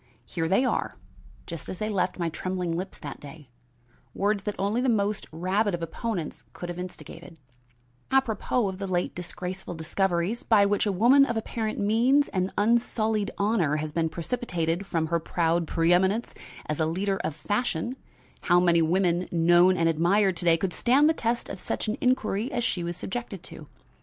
Here 0.25 0.47
they 0.47 0.65
are, 0.65 0.97
just 1.45 1.69
as 1.69 1.77
they 1.77 1.87
left 1.91 2.17
my 2.17 2.27
trembling 2.29 2.75
lips 2.75 2.97
that 2.97 3.19
day 3.19 3.49
words 4.15 4.45
that 4.45 4.55
only 4.57 4.81
the 4.81 4.89
most 4.89 5.27
rabid 5.31 5.75
of 5.75 5.83
opponents 5.83 6.43
could 6.53 6.69
have 6.69 6.79
instigated: 6.79 7.37
Apropos 8.09 8.67
of 8.67 8.79
the 8.79 8.87
late 8.87 9.13
disgraceful 9.13 9.75
discoveries, 9.75 10.41
by 10.41 10.65
which 10.65 10.87
a 10.87 10.91
woman 10.91 11.23
of 11.23 11.37
apparent 11.37 11.77
means 11.77 12.29
and 12.29 12.51
unsullied 12.57 13.29
honor 13.37 13.75
has 13.75 13.91
been 13.91 14.09
precipitated 14.09 14.87
from 14.87 15.05
her 15.05 15.19
proud 15.19 15.67
preeminence 15.67 16.33
as 16.65 16.79
a 16.79 16.87
leader 16.87 17.17
of 17.17 17.35
fashion, 17.35 17.95
how 18.45 18.59
many 18.59 18.81
women, 18.81 19.27
known 19.31 19.77
and 19.77 19.87
admired 19.87 20.35
to 20.37 20.45
day, 20.45 20.57
could 20.57 20.73
stand 20.73 21.07
the 21.07 21.13
test 21.13 21.47
of 21.47 21.59
such 21.59 21.87
an 21.87 21.95
inquiry 22.01 22.51
as 22.51 22.63
she 22.63 22.83
was 22.83 22.97
subjected 22.97 23.43
to? 23.43 23.67